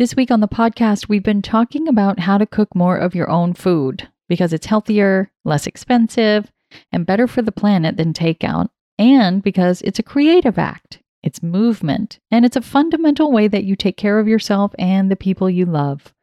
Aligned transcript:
This 0.00 0.16
week 0.16 0.30
on 0.30 0.40
the 0.40 0.48
podcast, 0.48 1.10
we've 1.10 1.22
been 1.22 1.42
talking 1.42 1.86
about 1.86 2.20
how 2.20 2.38
to 2.38 2.46
cook 2.46 2.74
more 2.74 2.96
of 2.96 3.14
your 3.14 3.28
own 3.28 3.52
food 3.52 4.08
because 4.30 4.54
it's 4.54 4.64
healthier, 4.64 5.30
less 5.44 5.66
expensive, 5.66 6.50
and 6.90 7.04
better 7.04 7.26
for 7.26 7.42
the 7.42 7.52
planet 7.52 7.98
than 7.98 8.14
takeout, 8.14 8.70
and 8.98 9.42
because 9.42 9.82
it's 9.82 9.98
a 9.98 10.02
creative 10.02 10.58
act, 10.58 11.00
it's 11.22 11.42
movement, 11.42 12.18
and 12.30 12.46
it's 12.46 12.56
a 12.56 12.62
fundamental 12.62 13.30
way 13.30 13.46
that 13.48 13.64
you 13.64 13.76
take 13.76 13.98
care 13.98 14.18
of 14.18 14.26
yourself 14.26 14.74
and 14.78 15.10
the 15.10 15.16
people 15.16 15.50
you 15.50 15.66
love. 15.66 16.14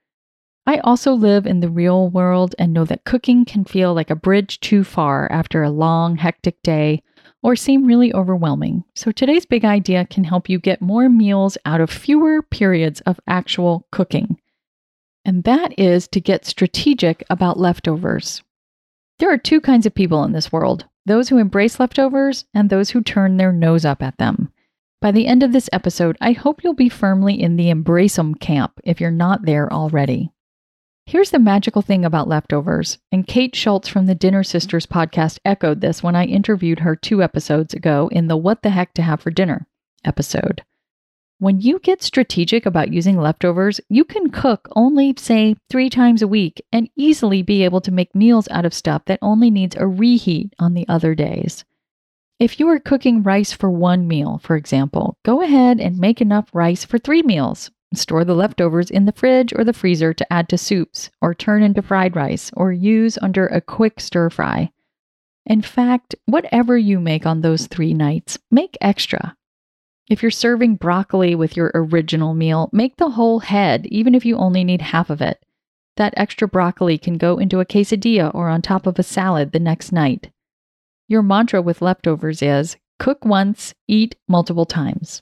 I 0.65 0.79
also 0.79 1.13
live 1.13 1.45
in 1.45 1.59
the 1.59 1.69
real 1.69 2.09
world 2.09 2.55
and 2.57 2.73
know 2.73 2.85
that 2.85 3.05
cooking 3.05 3.45
can 3.45 3.63
feel 3.63 3.93
like 3.93 4.09
a 4.09 4.15
bridge 4.15 4.59
too 4.59 4.83
far 4.83 5.31
after 5.31 5.61
a 5.61 5.69
long, 5.69 6.15
hectic 6.15 6.63
day 6.63 7.03
or 7.47 7.55
seem 7.55 7.85
really 7.85 8.13
overwhelming. 8.13 8.83
So 8.93 9.09
today's 9.09 9.45
big 9.45 9.63
idea 9.63 10.05
can 10.05 10.25
help 10.25 10.49
you 10.49 10.59
get 10.59 10.81
more 10.81 11.07
meals 11.07 11.57
out 11.63 11.79
of 11.79 11.89
fewer 11.89 12.41
periods 12.41 12.99
of 13.05 13.21
actual 13.25 13.87
cooking. 13.89 14.37
And 15.23 15.45
that 15.45 15.73
is 15.79 16.09
to 16.09 16.19
get 16.19 16.45
strategic 16.45 17.23
about 17.29 17.57
leftovers. 17.57 18.43
There 19.19 19.31
are 19.31 19.37
two 19.37 19.61
kinds 19.61 19.85
of 19.85 19.95
people 19.95 20.25
in 20.25 20.33
this 20.33 20.51
world 20.51 20.87
those 21.05 21.29
who 21.29 21.37
embrace 21.37 21.79
leftovers 21.79 22.43
and 22.53 22.69
those 22.69 22.89
who 22.89 23.01
turn 23.01 23.37
their 23.37 23.53
nose 23.53 23.85
up 23.85 24.03
at 24.03 24.17
them. 24.17 24.51
By 24.99 25.11
the 25.11 25.25
end 25.25 25.41
of 25.41 25.53
this 25.53 25.69
episode, 25.71 26.17
I 26.19 26.33
hope 26.33 26.65
you'll 26.65 26.73
be 26.73 26.89
firmly 26.89 27.41
in 27.41 27.55
the 27.55 27.69
embrace 27.69 28.17
them 28.17 28.35
camp 28.35 28.73
if 28.83 28.99
you're 28.99 29.09
not 29.09 29.45
there 29.45 29.71
already. 29.71 30.33
Here's 31.09 31.31
the 31.31 31.39
magical 31.39 31.81
thing 31.81 32.03
about 32.03 32.27
leftovers, 32.27 32.97
and 33.13 33.25
Kate 33.25 33.55
Schultz 33.55 33.87
from 33.87 34.07
the 34.07 34.13
Dinner 34.13 34.43
Sisters 34.43 34.85
podcast 34.85 35.39
echoed 35.45 35.79
this 35.79 36.03
when 36.03 36.17
I 36.17 36.25
interviewed 36.25 36.79
her 36.79 36.97
two 36.97 37.23
episodes 37.23 37.73
ago 37.73 38.09
in 38.11 38.27
the 38.27 38.35
What 38.35 38.61
the 38.61 38.71
Heck 38.71 38.93
to 38.95 39.01
Have 39.01 39.21
for 39.21 39.31
Dinner 39.31 39.69
episode. 40.03 40.63
When 41.39 41.61
you 41.61 41.79
get 41.79 42.03
strategic 42.03 42.65
about 42.65 42.91
using 42.91 43.17
leftovers, 43.17 43.79
you 43.87 44.03
can 44.03 44.31
cook 44.31 44.67
only, 44.75 45.13
say, 45.17 45.55
three 45.69 45.89
times 45.89 46.21
a 46.21 46.27
week 46.27 46.61
and 46.73 46.89
easily 46.97 47.41
be 47.41 47.63
able 47.63 47.79
to 47.81 47.91
make 47.93 48.13
meals 48.13 48.49
out 48.51 48.65
of 48.65 48.73
stuff 48.73 49.05
that 49.05 49.19
only 49.21 49.49
needs 49.49 49.77
a 49.77 49.87
reheat 49.87 50.53
on 50.59 50.73
the 50.73 50.85
other 50.89 51.15
days. 51.15 51.63
If 52.37 52.59
you 52.59 52.67
are 52.67 52.79
cooking 52.79 53.23
rice 53.23 53.53
for 53.53 53.71
one 53.71 54.09
meal, 54.09 54.41
for 54.43 54.57
example, 54.57 55.17
go 55.23 55.41
ahead 55.41 55.79
and 55.79 55.97
make 55.97 56.19
enough 56.19 56.49
rice 56.51 56.83
for 56.83 56.97
three 56.97 57.21
meals 57.21 57.71
Store 57.93 58.25
the 58.25 58.35
leftovers 58.35 58.89
in 58.89 59.05
the 59.05 59.13
fridge 59.13 59.53
or 59.53 59.63
the 59.63 59.73
freezer 59.73 60.13
to 60.13 60.33
add 60.33 60.49
to 60.49 60.57
soups, 60.57 61.09
or 61.21 61.33
turn 61.33 61.63
into 61.63 61.81
fried 61.81 62.15
rice, 62.15 62.51
or 62.53 62.71
use 62.71 63.17
under 63.21 63.47
a 63.47 63.61
quick 63.61 63.99
stir 63.99 64.29
fry. 64.29 64.71
In 65.45 65.61
fact, 65.61 66.13
whatever 66.25 66.77
you 66.77 66.99
make 66.99 67.25
on 67.25 67.39
those 67.39 67.67
three 67.67 67.93
nights, 67.93 68.37
make 68.51 68.77
extra. 68.81 69.37
If 70.09 70.21
you're 70.21 70.31
serving 70.31 70.75
broccoli 70.75 71.35
with 71.35 71.55
your 71.55 71.71
original 71.73 72.33
meal, 72.33 72.69
make 72.73 72.97
the 72.97 73.11
whole 73.11 73.39
head, 73.39 73.85
even 73.87 74.15
if 74.15 74.25
you 74.25 74.37
only 74.37 74.63
need 74.63 74.81
half 74.81 75.09
of 75.09 75.21
it. 75.21 75.43
That 75.95 76.13
extra 76.17 76.47
broccoli 76.47 76.97
can 76.97 77.17
go 77.17 77.37
into 77.37 77.59
a 77.59 77.65
quesadilla 77.65 78.33
or 78.35 78.49
on 78.49 78.61
top 78.61 78.85
of 78.85 78.99
a 78.99 79.03
salad 79.03 79.51
the 79.51 79.59
next 79.59 79.91
night. 79.91 80.31
Your 81.07 81.23
mantra 81.23 81.61
with 81.61 81.81
leftovers 81.81 82.41
is 82.41 82.75
cook 82.99 83.23
once, 83.23 83.73
eat 83.87 84.15
multiple 84.27 84.65
times. 84.65 85.21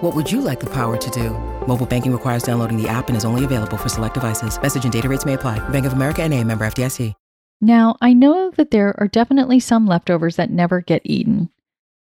What 0.00 0.14
would 0.14 0.30
you 0.30 0.40
like 0.40 0.60
the 0.60 0.70
power 0.70 0.96
to 0.96 1.10
do? 1.10 1.30
Mobile 1.66 1.84
banking 1.84 2.12
requires 2.12 2.44
downloading 2.44 2.80
the 2.80 2.88
app 2.88 3.08
and 3.08 3.16
is 3.16 3.24
only 3.24 3.44
available 3.44 3.76
for 3.76 3.88
select 3.88 4.14
devices. 4.14 4.60
Message 4.62 4.84
and 4.84 4.92
data 4.92 5.08
rates 5.08 5.26
may 5.26 5.34
apply. 5.34 5.58
Bank 5.70 5.86
of 5.86 5.92
America 5.92 6.22
and 6.22 6.32
a 6.34 6.44
member 6.44 6.64
FDIC. 6.66 7.14
Now, 7.60 7.96
I 8.00 8.12
know 8.12 8.52
that 8.52 8.70
there 8.70 8.94
are 9.00 9.08
definitely 9.08 9.58
some 9.58 9.86
leftovers 9.86 10.36
that 10.36 10.52
never 10.52 10.80
get 10.80 11.02
eaten. 11.04 11.50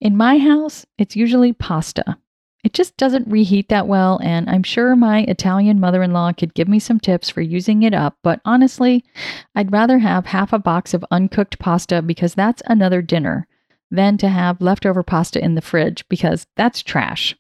In 0.02 0.18
my 0.18 0.40
house, 0.40 0.88
it's 0.98 1.16
usually 1.16 1.54
pasta. 1.54 2.18
It 2.64 2.74
just 2.74 2.98
doesn't 2.98 3.28
reheat 3.28 3.70
that 3.70 3.88
well, 3.88 4.20
and 4.24 4.50
I'm 4.50 4.64
sure 4.64 4.96
my 4.96 5.20
Italian 5.28 5.80
mother 5.80 6.02
in 6.02 6.14
law 6.14 6.32
could 6.32 6.56
give 6.56 6.68
me 6.68 6.80
some 6.80 7.00
tips 7.00 7.30
for 7.30 7.42
using 7.42 7.84
it 7.84 7.94
up, 7.94 8.18
but 8.24 8.42
honestly, 8.44 9.06
I'd 9.54 9.72
rather 9.72 10.00
have 10.00 10.26
half 10.26 10.52
a 10.52 10.58
box 10.58 10.96
of 10.96 11.06
uncooked 11.12 11.60
pasta 11.60 12.02
because 12.02 12.34
that's 12.34 12.64
another 12.66 13.04
dinner 13.04 13.48
than 13.92 14.18
to 14.18 14.30
have 14.30 14.62
leftover 14.62 15.04
pasta 15.04 15.44
in 15.44 15.54
the 15.54 15.62
fridge 15.62 16.04
because 16.10 16.48
that's 16.56 16.82
trash. 16.82 17.36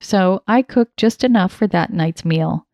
So 0.00 0.42
I 0.46 0.62
cook 0.62 0.90
just 0.96 1.24
enough 1.24 1.52
for 1.52 1.66
that 1.68 1.92
night's 1.92 2.24
meal. 2.24 2.66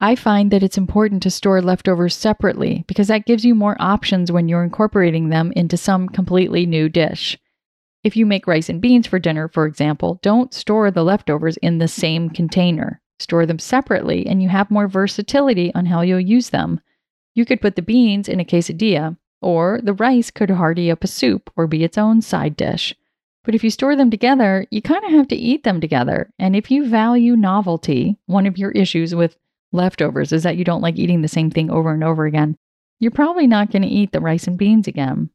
I 0.00 0.16
find 0.16 0.50
that 0.50 0.64
it's 0.64 0.76
important 0.76 1.22
to 1.22 1.30
store 1.30 1.62
leftovers 1.62 2.14
separately 2.14 2.84
because 2.88 3.06
that 3.06 3.24
gives 3.24 3.44
you 3.44 3.54
more 3.54 3.76
options 3.78 4.32
when 4.32 4.48
you're 4.48 4.64
incorporating 4.64 5.28
them 5.28 5.52
into 5.54 5.76
some 5.76 6.08
completely 6.08 6.66
new 6.66 6.88
dish. 6.88 7.38
If 8.02 8.16
you 8.16 8.26
make 8.26 8.48
rice 8.48 8.68
and 8.68 8.80
beans 8.80 9.06
for 9.06 9.20
dinner, 9.20 9.48
for 9.48 9.64
example, 9.64 10.18
don't 10.22 10.52
store 10.52 10.90
the 10.90 11.04
leftovers 11.04 11.56
in 11.58 11.78
the 11.78 11.86
same 11.86 12.30
container. 12.30 13.00
Store 13.20 13.46
them 13.46 13.60
separately 13.60 14.26
and 14.26 14.42
you 14.42 14.48
have 14.48 14.72
more 14.72 14.88
versatility 14.88 15.72
on 15.74 15.86
how 15.86 16.00
you'll 16.00 16.18
use 16.18 16.50
them. 16.50 16.80
You 17.34 17.44
could 17.44 17.60
put 17.60 17.76
the 17.76 17.82
beans 17.82 18.28
in 18.28 18.40
a 18.40 18.44
quesadilla, 18.44 19.16
or 19.40 19.80
the 19.82 19.94
rice 19.94 20.32
could 20.32 20.50
hardy 20.50 20.90
up 20.90 21.04
a 21.04 21.06
soup 21.06 21.48
or 21.56 21.68
be 21.68 21.84
its 21.84 21.96
own 21.96 22.20
side 22.20 22.56
dish. 22.56 22.94
But 23.44 23.54
if 23.54 23.64
you 23.64 23.70
store 23.70 23.96
them 23.96 24.10
together, 24.10 24.66
you 24.70 24.80
kind 24.80 25.04
of 25.04 25.10
have 25.10 25.28
to 25.28 25.36
eat 25.36 25.64
them 25.64 25.80
together. 25.80 26.32
And 26.38 26.54
if 26.54 26.70
you 26.70 26.88
value 26.88 27.36
novelty, 27.36 28.16
one 28.26 28.46
of 28.46 28.58
your 28.58 28.70
issues 28.70 29.14
with 29.14 29.36
leftovers 29.72 30.32
is 30.32 30.42
that 30.44 30.56
you 30.56 30.64
don't 30.64 30.82
like 30.82 30.98
eating 30.98 31.22
the 31.22 31.28
same 31.28 31.50
thing 31.50 31.70
over 31.70 31.92
and 31.92 32.04
over 32.04 32.26
again, 32.26 32.56
you're 33.00 33.10
probably 33.10 33.46
not 33.46 33.70
going 33.70 33.82
to 33.82 33.88
eat 33.88 34.12
the 34.12 34.20
rice 34.20 34.46
and 34.46 34.56
beans 34.56 34.86
again. 34.86 35.30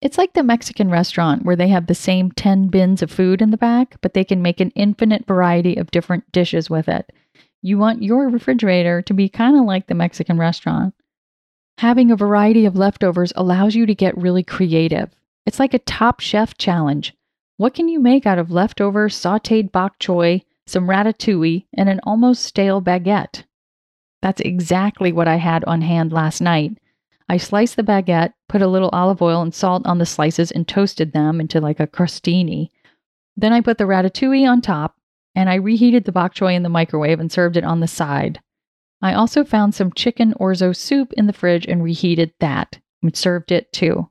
It's 0.00 0.18
like 0.18 0.32
the 0.32 0.42
Mexican 0.42 0.90
restaurant 0.90 1.44
where 1.44 1.56
they 1.56 1.68
have 1.68 1.86
the 1.86 1.94
same 1.94 2.30
10 2.32 2.68
bins 2.68 3.02
of 3.02 3.10
food 3.10 3.42
in 3.42 3.50
the 3.50 3.56
back, 3.56 3.96
but 4.00 4.14
they 4.14 4.24
can 4.24 4.42
make 4.42 4.60
an 4.60 4.70
infinite 4.70 5.26
variety 5.26 5.76
of 5.76 5.90
different 5.90 6.30
dishes 6.32 6.70
with 6.70 6.88
it. 6.88 7.12
You 7.62 7.78
want 7.78 8.02
your 8.02 8.28
refrigerator 8.28 9.02
to 9.02 9.14
be 9.14 9.28
kind 9.28 9.56
of 9.56 9.64
like 9.64 9.88
the 9.88 9.94
Mexican 9.94 10.38
restaurant. 10.38 10.94
Having 11.78 12.10
a 12.10 12.16
variety 12.16 12.64
of 12.64 12.76
leftovers 12.76 13.32
allows 13.36 13.74
you 13.74 13.86
to 13.86 13.94
get 13.94 14.16
really 14.16 14.44
creative. 14.44 15.10
It's 15.46 15.58
like 15.58 15.74
a 15.74 15.80
top 15.80 16.20
chef 16.20 16.56
challenge. 16.58 17.14
What 17.58 17.74
can 17.74 17.88
you 17.88 17.98
make 17.98 18.24
out 18.24 18.38
of 18.38 18.52
leftover 18.52 19.08
sauteed 19.08 19.72
bok 19.72 19.98
choy, 19.98 20.42
some 20.68 20.86
ratatouille, 20.86 21.66
and 21.74 21.88
an 21.88 21.98
almost 22.04 22.44
stale 22.44 22.80
baguette? 22.80 23.42
That's 24.22 24.40
exactly 24.42 25.10
what 25.10 25.26
I 25.26 25.36
had 25.36 25.64
on 25.64 25.80
hand 25.80 26.12
last 26.12 26.40
night. 26.40 26.78
I 27.28 27.36
sliced 27.36 27.74
the 27.74 27.82
baguette, 27.82 28.32
put 28.48 28.62
a 28.62 28.68
little 28.68 28.90
olive 28.92 29.20
oil 29.20 29.42
and 29.42 29.52
salt 29.52 29.84
on 29.88 29.98
the 29.98 30.06
slices, 30.06 30.52
and 30.52 30.68
toasted 30.68 31.12
them 31.12 31.40
into 31.40 31.60
like 31.60 31.80
a 31.80 31.88
crostini. 31.88 32.68
Then 33.36 33.52
I 33.52 33.60
put 33.60 33.78
the 33.78 33.88
ratatouille 33.88 34.48
on 34.48 34.60
top, 34.60 34.94
and 35.34 35.50
I 35.50 35.56
reheated 35.56 36.04
the 36.04 36.12
bok 36.12 36.36
choy 36.36 36.54
in 36.54 36.62
the 36.62 36.68
microwave 36.68 37.18
and 37.18 37.30
served 37.30 37.56
it 37.56 37.64
on 37.64 37.80
the 37.80 37.88
side. 37.88 38.40
I 39.02 39.14
also 39.14 39.42
found 39.42 39.74
some 39.74 39.92
chicken 39.92 40.32
orzo 40.38 40.76
soup 40.76 41.12
in 41.14 41.26
the 41.26 41.32
fridge 41.32 41.66
and 41.66 41.82
reheated 41.82 42.34
that 42.38 42.78
and 43.02 43.16
served 43.16 43.50
it 43.50 43.72
too. 43.72 44.10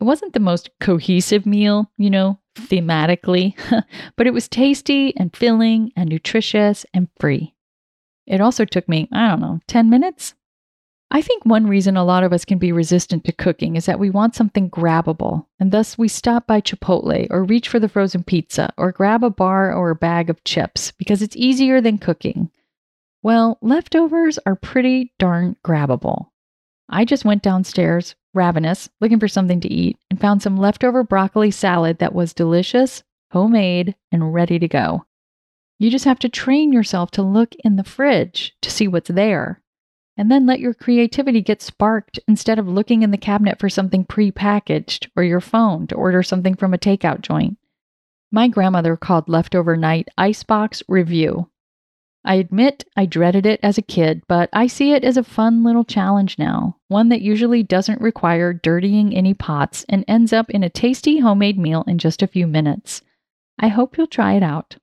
It 0.00 0.04
wasn't 0.04 0.32
the 0.32 0.40
most 0.40 0.70
cohesive 0.80 1.46
meal, 1.46 1.88
you 1.96 2.10
know, 2.10 2.40
thematically, 2.54 3.54
but 4.16 4.26
it 4.26 4.32
was 4.32 4.48
tasty 4.48 5.16
and 5.16 5.34
filling 5.34 5.92
and 5.96 6.08
nutritious 6.08 6.84
and 6.92 7.08
free. 7.18 7.54
It 8.26 8.40
also 8.40 8.64
took 8.64 8.88
me, 8.88 9.08
I 9.12 9.28
don't 9.28 9.40
know, 9.40 9.60
10 9.66 9.90
minutes? 9.90 10.34
I 11.12 11.22
think 11.22 11.44
one 11.44 11.66
reason 11.66 11.96
a 11.96 12.04
lot 12.04 12.22
of 12.22 12.32
us 12.32 12.44
can 12.44 12.58
be 12.58 12.70
resistant 12.70 13.24
to 13.24 13.32
cooking 13.32 13.74
is 13.74 13.86
that 13.86 13.98
we 13.98 14.10
want 14.10 14.36
something 14.36 14.70
grabbable, 14.70 15.46
and 15.58 15.72
thus 15.72 15.98
we 15.98 16.06
stop 16.06 16.46
by 16.46 16.60
Chipotle 16.60 17.26
or 17.30 17.42
reach 17.42 17.68
for 17.68 17.80
the 17.80 17.88
frozen 17.88 18.22
pizza 18.22 18.72
or 18.76 18.92
grab 18.92 19.24
a 19.24 19.30
bar 19.30 19.74
or 19.74 19.90
a 19.90 19.96
bag 19.96 20.30
of 20.30 20.44
chips 20.44 20.92
because 20.92 21.20
it's 21.20 21.36
easier 21.36 21.80
than 21.80 21.98
cooking. 21.98 22.50
Well, 23.22 23.58
leftovers 23.60 24.38
are 24.46 24.54
pretty 24.54 25.12
darn 25.18 25.56
grabbable. 25.64 26.28
I 26.90 27.04
just 27.04 27.24
went 27.24 27.42
downstairs, 27.42 28.16
ravenous, 28.34 28.90
looking 29.00 29.20
for 29.20 29.28
something 29.28 29.60
to 29.60 29.72
eat, 29.72 29.96
and 30.10 30.20
found 30.20 30.42
some 30.42 30.56
leftover 30.56 31.04
broccoli 31.04 31.50
salad 31.50 31.98
that 31.98 32.14
was 32.14 32.34
delicious, 32.34 33.04
homemade, 33.30 33.94
and 34.10 34.34
ready 34.34 34.58
to 34.58 34.68
go. 34.68 35.06
You 35.78 35.90
just 35.90 36.04
have 36.04 36.18
to 36.18 36.28
train 36.28 36.72
yourself 36.72 37.10
to 37.12 37.22
look 37.22 37.54
in 37.64 37.76
the 37.76 37.84
fridge 37.84 38.54
to 38.60 38.70
see 38.70 38.88
what's 38.88 39.08
there 39.08 39.62
and 40.16 40.30
then 40.30 40.44
let 40.44 40.60
your 40.60 40.74
creativity 40.74 41.40
get 41.40 41.62
sparked 41.62 42.20
instead 42.28 42.58
of 42.58 42.68
looking 42.68 43.02
in 43.02 43.10
the 43.10 43.16
cabinet 43.16 43.58
for 43.58 43.70
something 43.70 44.04
pre-packaged 44.04 45.10
or 45.16 45.22
your 45.22 45.40
phone 45.40 45.86
to 45.86 45.94
order 45.94 46.22
something 46.22 46.54
from 46.54 46.74
a 46.74 46.78
takeout 46.78 47.22
joint. 47.22 47.56
My 48.30 48.46
grandmother 48.46 48.98
called 48.98 49.30
leftover 49.30 49.76
night 49.76 50.08
icebox 50.18 50.82
review. 50.88 51.48
I 52.24 52.34
admit 52.34 52.84
I 52.96 53.06
dreaded 53.06 53.46
it 53.46 53.60
as 53.62 53.78
a 53.78 53.82
kid, 53.82 54.22
but 54.28 54.50
I 54.52 54.66
see 54.66 54.92
it 54.92 55.04
as 55.04 55.16
a 55.16 55.24
fun 55.24 55.64
little 55.64 55.84
challenge 55.84 56.38
now, 56.38 56.76
one 56.88 57.08
that 57.08 57.22
usually 57.22 57.62
doesn't 57.62 58.00
require 58.00 58.52
dirtying 58.52 59.14
any 59.14 59.32
pots 59.32 59.86
and 59.88 60.04
ends 60.06 60.32
up 60.32 60.50
in 60.50 60.62
a 60.62 60.68
tasty 60.68 61.20
homemade 61.20 61.58
meal 61.58 61.82
in 61.86 61.98
just 61.98 62.22
a 62.22 62.26
few 62.26 62.46
minutes. 62.46 63.00
I 63.58 63.68
hope 63.68 63.96
you'll 63.96 64.06
try 64.06 64.34
it 64.34 64.42
out. 64.42 64.76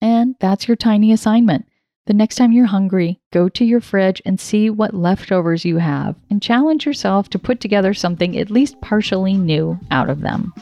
And 0.00 0.34
that's 0.40 0.66
your 0.66 0.76
tiny 0.76 1.12
assignment. 1.12 1.66
The 2.06 2.14
next 2.14 2.36
time 2.36 2.52
you're 2.52 2.66
hungry, 2.66 3.20
go 3.32 3.48
to 3.48 3.64
your 3.64 3.80
fridge 3.80 4.22
and 4.24 4.38
see 4.38 4.70
what 4.70 4.94
leftovers 4.94 5.64
you 5.64 5.78
have 5.78 6.16
and 6.30 6.42
challenge 6.42 6.86
yourself 6.86 7.28
to 7.30 7.38
put 7.38 7.60
together 7.60 7.94
something 7.94 8.36
at 8.38 8.50
least 8.50 8.80
partially 8.80 9.34
new 9.34 9.78
out 9.90 10.10
of 10.10 10.20
them. 10.20 10.52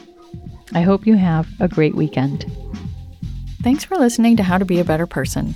I 0.73 0.81
hope 0.81 1.05
you 1.05 1.15
have 1.15 1.47
a 1.59 1.67
great 1.67 1.95
weekend. 1.95 2.45
Thanks 3.61 3.83
for 3.83 3.97
listening 3.97 4.37
to 4.37 4.43
How 4.43 4.57
to 4.57 4.65
Be 4.65 4.79
a 4.79 4.83
Better 4.83 5.07
Person. 5.07 5.55